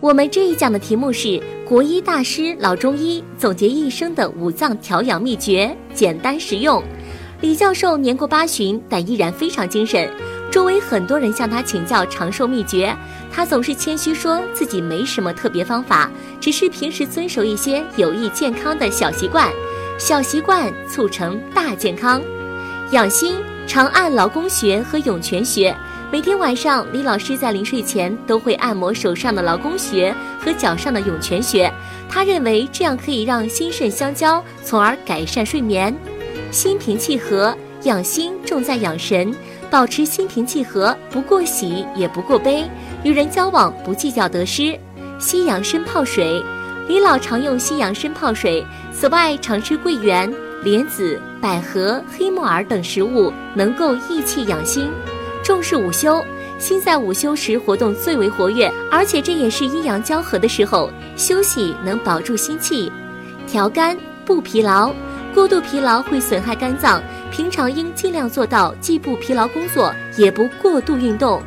[0.00, 6.82] 我们这一讲的题目是国医大师老中医总结一生的五脏调养秘诀，简单实用。
[7.42, 10.10] 李教授年过八旬，但依然非常精神。
[10.50, 12.96] 周围很多人向他请教长寿秘诀，
[13.30, 19.50] 他总是谦虚说自己没什么特别方法，只是平时遵守一些有益健康的小习惯。
[19.98, 22.22] 小习惯促成大健康。
[22.92, 25.76] 养心常按劳宫穴和涌泉穴。
[26.12, 31.72] 每天晚上，李老师在临睡前都会按摩手上的劳宫穴和脚上的涌泉穴。
[32.08, 35.94] 他认为这样可以让心肾相交，从而改善睡眠。
[36.50, 39.32] 心平气和，养心重在养神，
[39.70, 42.64] 保持心平气和，不过喜也不过悲。
[43.04, 44.76] 与人交往不计较得失。
[45.20, 46.42] 西洋参泡水，
[46.88, 50.28] 李老常用西洋参泡水，此外常吃桂圆、
[50.64, 54.90] 莲子、百合、黑木耳等食物，能够益气养心。
[55.50, 56.24] 重视午休，
[56.60, 62.90] 心在午休时活动最为活跃，而且这也是阴阳交合的时候，休息能保住心气，
[63.48, 64.94] 调肝不疲劳。
[65.34, 71.42] 过度疲劳会损害肝脏，平常应尽量做到既不疲劳工作，也不过度运动，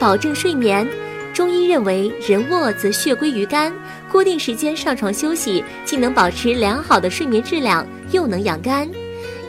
[0.00, 0.88] 保证睡眠。
[1.34, 3.70] 中医认为，人卧则血归于肝，
[4.10, 8.88] 固定时间上床休息，既能保持良好的睡眠质量，又能养肝。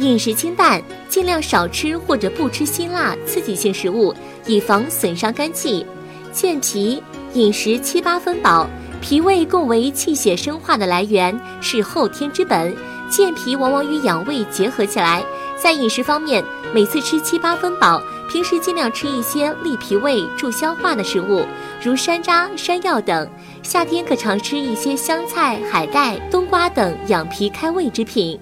[0.00, 4.14] 饮食清淡，尽量少吃或者不吃辛辣刺激性食物，
[4.46, 5.84] 以防损伤肝气。
[6.32, 7.02] 健脾，
[7.34, 8.66] 饮食七八分饱。
[9.02, 12.74] 脾胃共为气血生化的来源，是后天之本。
[13.10, 15.22] 健脾往往与养胃结合起来。
[15.56, 16.42] 在饮食方面，
[16.72, 18.02] 每次吃七八分饱。
[18.30, 21.44] 平时尽量吃一些利脾胃、助消化的食物，
[21.82, 23.28] 如山楂、山药等。
[23.62, 28.38] 夏天可常吃一些香菜、海带、冬瓜等养脾开胃之品。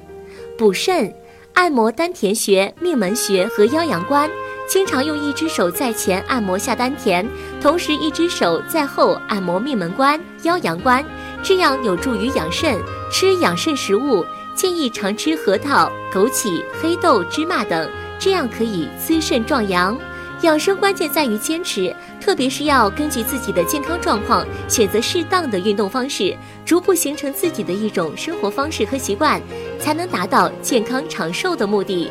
[0.57, 1.13] 补肾。
[1.59, 4.31] 按摩丹田穴、命门穴和腰阳关，
[4.69, 7.29] 经常用一只手在前按摩下丹田，
[7.61, 11.05] 同时一只手在后按摩命门关、腰阳关，
[11.43, 12.79] 这样有助于养肾。
[13.11, 14.25] 吃养肾食物，
[14.55, 17.91] 建议常吃核桃、枸杞、黑豆、芝麻等，
[18.21, 19.99] 这样可以滋肾壮阳。
[20.43, 29.41] 养生关键在于坚持，特别是要根据自己的健康状况选择适当的运动方式，逐步形成自己的一种生活方式和习惯，
[29.81, 32.09] 才能达到健康长寿的目的。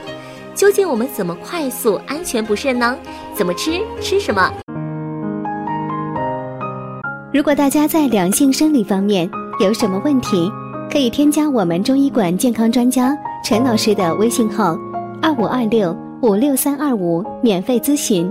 [0.53, 2.97] 究竟我们怎么快速安全补肾呢？
[3.33, 3.79] 怎么吃？
[4.01, 4.51] 吃什么？
[7.33, 9.29] 如果大家在两性生理方面
[9.61, 10.51] 有什么问题，
[10.91, 14.77] 可以添加我们中医馆健康专家陈老师的微信号：
[15.21, 16.06] 二五二六。
[16.21, 18.27] 五六三二五，免费咨询。